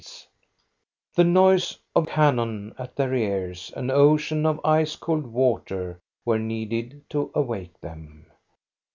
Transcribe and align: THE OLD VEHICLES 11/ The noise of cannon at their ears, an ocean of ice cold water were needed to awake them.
THE 0.01 0.05
OLD 0.05 0.07
VEHICLES 0.07 0.25
11/ 1.15 1.15
The 1.15 1.23
noise 1.25 1.77
of 1.95 2.07
cannon 2.07 2.75
at 2.79 2.95
their 2.95 3.13
ears, 3.13 3.71
an 3.75 3.91
ocean 3.91 4.47
of 4.47 4.59
ice 4.65 4.95
cold 4.95 5.27
water 5.27 5.99
were 6.25 6.39
needed 6.39 7.07
to 7.11 7.29
awake 7.35 7.79
them. 7.81 8.25